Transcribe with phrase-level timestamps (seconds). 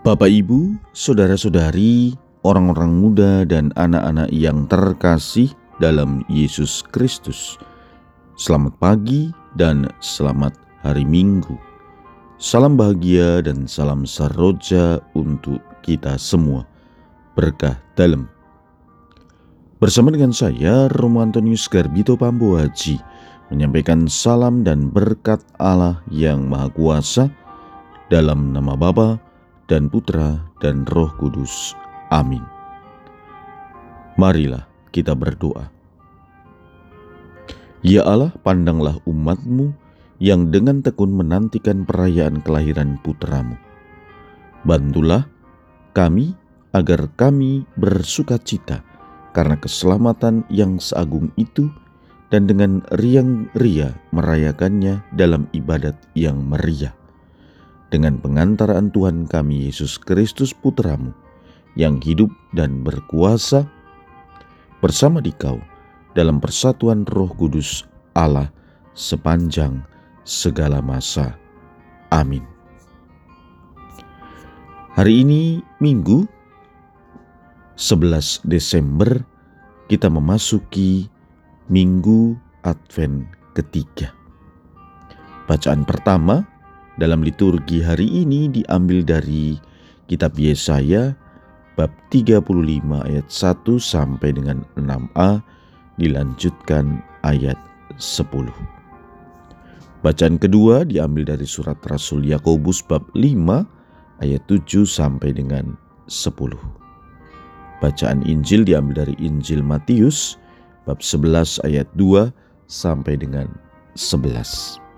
[0.00, 7.60] Bapak, Ibu, saudara-saudari, orang-orang muda, dan anak-anak yang terkasih dalam Yesus Kristus,
[8.32, 9.28] selamat pagi
[9.60, 11.52] dan selamat hari Minggu.
[12.40, 16.64] Salam bahagia dan salam saroja untuk kita semua.
[17.36, 18.24] Berkah dalam.
[19.84, 22.96] Bersama dengan saya, Romo Antonius Garbito Pambu Haji,
[23.52, 27.28] menyampaikan salam dan berkat Allah yang Maha Kuasa
[28.08, 29.29] dalam nama Bapa
[29.70, 31.78] dan Putra dan Roh Kudus.
[32.10, 32.42] Amin.
[34.18, 35.70] Marilah kita berdoa.
[37.80, 39.72] Ya Allah, pandanglah umatmu
[40.20, 43.56] yang dengan tekun menantikan perayaan kelahiran putramu.
[44.66, 45.24] Bantulah
[45.96, 46.36] kami
[46.76, 48.84] agar kami bersuka cita
[49.32, 51.72] karena keselamatan yang seagung itu
[52.28, 56.92] dan dengan riang ria merayakannya dalam ibadat yang meriah
[57.90, 61.10] dengan pengantaraan Tuhan kami Yesus Kristus Putramu
[61.74, 63.66] yang hidup dan berkuasa
[64.78, 65.58] bersama dikau
[66.14, 68.50] dalam persatuan roh kudus Allah
[68.94, 69.82] sepanjang
[70.22, 71.34] segala masa.
[72.10, 72.42] Amin.
[74.98, 76.26] Hari ini Minggu
[77.78, 79.22] 11 Desember
[79.86, 81.06] kita memasuki
[81.70, 82.34] Minggu
[82.66, 84.10] Advent ketiga.
[85.46, 86.49] Bacaan pertama
[87.00, 89.56] dalam liturgi hari ini diambil dari
[90.04, 91.16] kitab Yesaya
[91.80, 92.44] bab 35
[93.08, 95.40] ayat 1 sampai dengan 6a
[95.96, 97.56] dilanjutkan ayat
[97.96, 98.52] 10.
[100.04, 105.72] Bacaan kedua diambil dari surat Rasul Yakobus bab 5 ayat 7 sampai dengan
[106.04, 106.36] 10.
[107.80, 110.36] Bacaan Injil diambil dari Injil Matius
[110.84, 112.28] bab 11 ayat 2
[112.68, 113.48] sampai dengan
[113.96, 114.89] 11.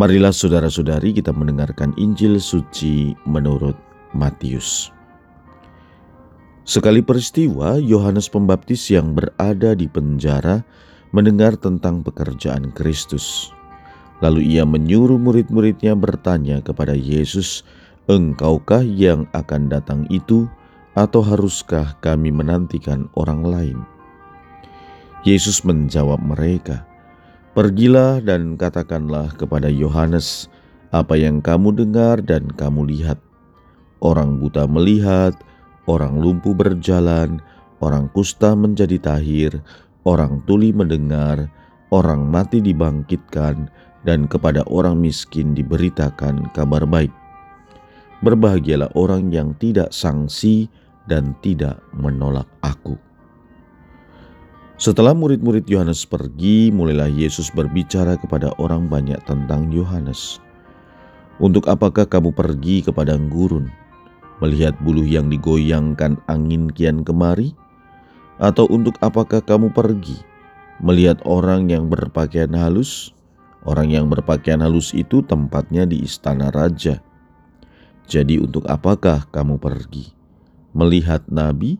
[0.00, 3.76] Marilah saudara-saudari kita mendengarkan Injil suci menurut
[4.16, 4.88] Matius.
[6.64, 10.64] Sekali peristiwa, Yohanes Pembaptis yang berada di penjara
[11.12, 13.52] mendengar tentang pekerjaan Kristus.
[14.24, 17.60] Lalu ia menyuruh murid-muridnya bertanya kepada Yesus,
[18.08, 20.48] "Engkaukah yang akan datang itu,
[20.96, 23.78] atau haruskah kami menantikan orang lain?"
[25.28, 26.88] Yesus menjawab mereka,
[27.50, 30.46] Pergilah dan katakanlah kepada Yohanes
[30.94, 33.18] apa yang kamu dengar dan kamu lihat.
[33.98, 35.34] Orang buta melihat,
[35.90, 37.42] orang lumpuh berjalan,
[37.82, 39.50] orang kusta menjadi tahir,
[40.06, 41.50] orang tuli mendengar,
[41.90, 43.66] orang mati dibangkitkan,
[44.06, 47.10] dan kepada orang miskin diberitakan kabar baik.
[48.22, 50.70] Berbahagialah orang yang tidak sangsi
[51.10, 52.94] dan tidak menolak aku.
[54.80, 60.40] Setelah murid-murid Yohanes pergi, mulailah Yesus berbicara kepada orang banyak tentang Yohanes.
[61.36, 63.68] Untuk apakah kamu pergi ke padang gurun,
[64.40, 67.52] melihat buluh yang digoyangkan angin kian kemari?
[68.40, 70.16] Atau untuk apakah kamu pergi,
[70.80, 73.12] melihat orang yang berpakaian halus?
[73.68, 77.04] Orang yang berpakaian halus itu tempatnya di istana raja.
[78.08, 80.08] Jadi untuk apakah kamu pergi?
[80.72, 81.76] Melihat nabi?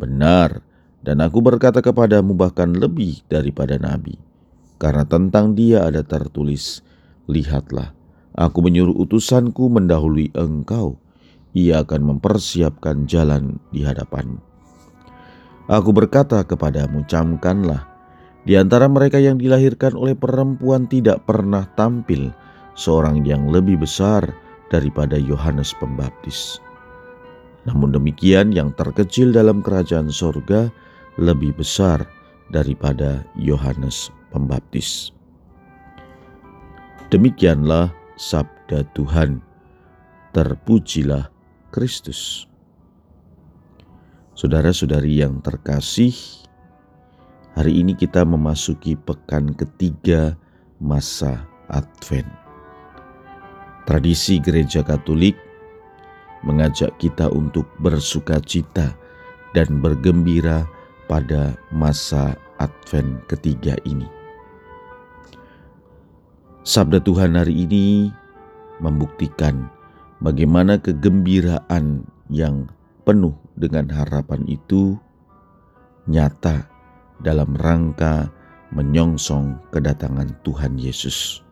[0.00, 0.64] Benar,
[1.00, 4.20] dan aku berkata kepadamu bahkan lebih daripada nabi.
[4.80, 6.80] Karena tentang dia ada tertulis,
[7.28, 7.92] Lihatlah,
[8.32, 10.96] aku menyuruh utusanku mendahului engkau.
[11.52, 14.40] Ia akan mempersiapkan jalan di hadapanmu.
[15.70, 17.86] Aku berkata kepadamu, camkanlah,
[18.42, 22.32] di antara mereka yang dilahirkan oleh perempuan tidak pernah tampil
[22.74, 24.24] seorang yang lebih besar
[24.72, 26.58] daripada Yohanes Pembaptis.
[27.68, 30.72] Namun demikian yang terkecil dalam kerajaan sorga
[31.18, 32.06] lebih besar
[32.50, 35.10] daripada Yohanes Pembaptis.
[37.10, 39.42] Demikianlah sabda Tuhan.
[40.30, 41.26] Terpujilah
[41.74, 42.46] Kristus.
[44.38, 46.14] Saudara-saudari yang terkasih,
[47.58, 50.38] hari ini kita memasuki pekan ketiga
[50.78, 52.30] masa Advent.
[53.90, 55.34] Tradisi Gereja Katolik
[56.46, 58.94] mengajak kita untuk bersuka cita
[59.50, 60.62] dan bergembira
[61.10, 64.06] pada masa Advent ketiga ini.
[66.62, 68.14] Sabda Tuhan hari ini
[68.78, 69.66] membuktikan
[70.22, 72.70] bagaimana kegembiraan yang
[73.02, 74.94] penuh dengan harapan itu
[76.06, 76.70] nyata
[77.26, 78.30] dalam rangka
[78.70, 81.42] menyongsong kedatangan Tuhan Yesus.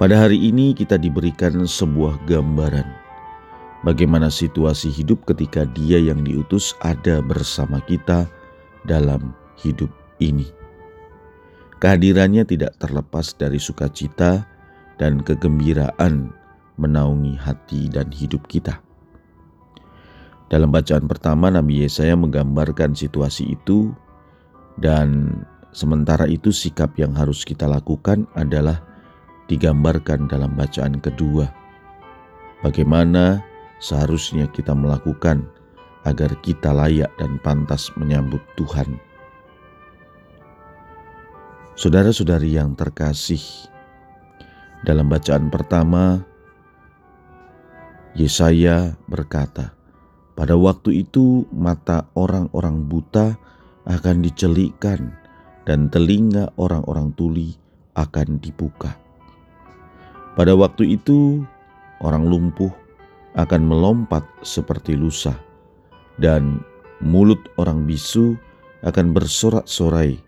[0.00, 2.88] Pada hari ini kita diberikan sebuah gambaran
[3.86, 8.28] bagaimana situasi hidup ketika Dia yang diutus ada bersama kita
[8.84, 9.88] dalam hidup
[10.20, 10.48] ini.
[11.80, 14.44] Kehadirannya tidak terlepas dari sukacita
[15.00, 16.28] dan kegembiraan
[16.76, 18.80] menaungi hati dan hidup kita.
[20.52, 23.94] Dalam bacaan pertama, Nabi Yesaya menggambarkan situasi itu,
[24.76, 25.40] dan
[25.70, 28.82] sementara itu, sikap yang harus kita lakukan adalah
[29.46, 31.48] digambarkan dalam bacaan kedua.
[32.66, 33.40] Bagaimana
[33.80, 35.48] seharusnya kita melakukan
[36.04, 39.00] agar kita layak dan pantas menyambut Tuhan.
[41.74, 43.40] Saudara-saudari yang terkasih,
[44.84, 46.20] dalam bacaan pertama,
[48.12, 49.72] Yesaya berkata,
[50.36, 53.40] "Pada waktu itu mata orang-orang buta
[53.88, 55.20] akan dicelikkan,
[55.70, 57.54] dan telinga orang-orang tuli
[57.94, 58.96] akan dibuka.
[60.34, 61.44] Pada waktu itu,
[62.00, 62.72] orang lumpuh
[63.38, 65.34] akan melompat seperti lusa,
[66.18, 66.62] dan
[66.98, 68.34] mulut orang bisu
[68.82, 70.18] akan bersorak-sorai,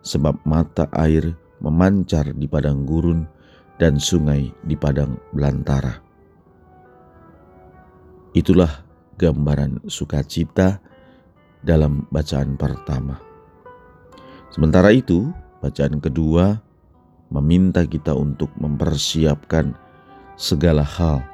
[0.00, 3.26] sebab mata air memancar di padang gurun
[3.76, 6.00] dan sungai di padang belantara."
[8.36, 8.84] Itulah
[9.16, 10.80] gambaran sukacita
[11.64, 13.16] dalam bacaan pertama.
[14.52, 16.60] Sementara itu, bacaan kedua
[17.32, 19.74] meminta kita untuk mempersiapkan
[20.36, 21.24] segala hal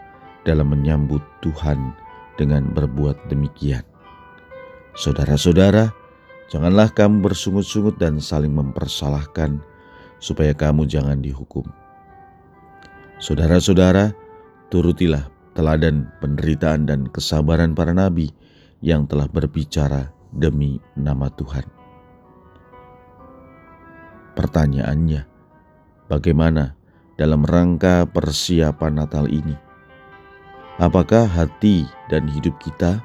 [0.42, 1.94] dalam menyambut Tuhan
[2.36, 3.84] dengan berbuat demikian.
[4.92, 5.94] Saudara-saudara,
[6.52, 9.62] janganlah kamu bersungut-sungut dan saling mempersalahkan,
[10.22, 11.66] supaya kamu jangan dihukum.
[13.22, 14.12] Saudara-saudara,
[14.68, 18.32] turutilah teladan penderitaan dan kesabaran para nabi
[18.82, 21.64] yang telah berbicara demi nama Tuhan.
[24.32, 25.22] Pertanyaannya,
[26.08, 26.72] bagaimana
[27.20, 29.71] dalam rangka persiapan Natal ini?
[30.82, 32.98] Apakah hati dan hidup kita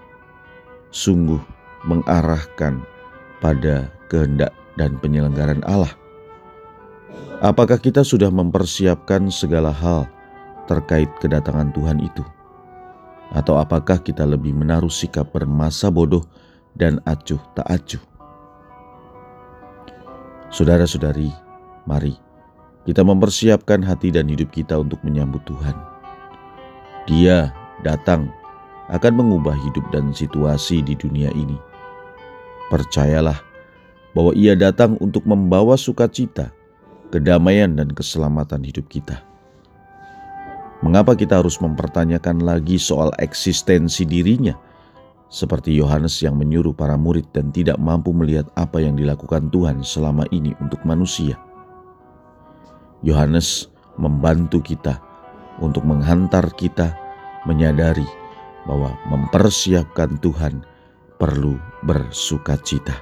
[0.90, 1.38] sungguh
[1.86, 2.82] mengarahkan
[3.38, 4.50] pada kehendak
[4.82, 5.94] dan penyelenggaran Allah?
[7.38, 10.10] Apakah kita sudah mempersiapkan segala hal
[10.66, 12.26] terkait kedatangan Tuhan itu?
[13.30, 16.26] Atau apakah kita lebih menaruh sikap bermasa bodoh
[16.74, 18.02] dan acuh tak acuh?
[20.50, 21.30] Saudara-saudari,
[21.86, 22.18] mari
[22.90, 25.78] kita mempersiapkan hati dan hidup kita untuk menyambut Tuhan.
[27.06, 28.32] Dia datang
[28.88, 31.60] akan mengubah hidup dan situasi di dunia ini.
[32.72, 33.40] Percayalah
[34.16, 36.52] bahwa Ia datang untuk membawa sukacita,
[37.12, 39.24] kedamaian, dan keselamatan hidup kita.
[40.86, 44.54] Mengapa kita harus mempertanyakan lagi soal eksistensi dirinya?
[45.28, 50.24] Seperti Yohanes yang menyuruh para murid dan tidak mampu melihat apa yang dilakukan Tuhan selama
[50.32, 51.36] ini untuk manusia.
[53.04, 53.68] Yohanes
[54.00, 55.02] membantu kita
[55.60, 57.07] untuk menghantar kita
[57.48, 58.06] menyadari
[58.68, 60.62] bahwa mempersiapkan Tuhan
[61.16, 61.56] perlu
[61.88, 63.00] bersuka cita.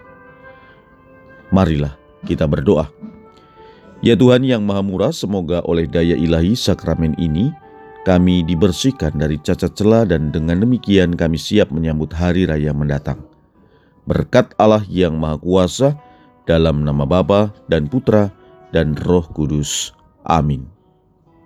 [1.49, 2.87] Marilah kita berdoa.
[4.05, 7.49] Ya Tuhan yang Maha Murah, semoga oleh daya ilahi sakramen ini
[8.05, 13.17] kami dibersihkan dari cacat celah dan dengan demikian kami siap menyambut hari raya mendatang.
[14.05, 15.89] Berkat Allah yang Maha Kuasa,
[16.45, 18.29] dalam nama Bapa dan Putra
[18.69, 19.89] dan Roh Kudus.
[20.21, 20.74] Amin.